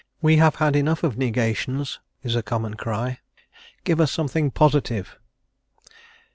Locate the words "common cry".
2.41-3.19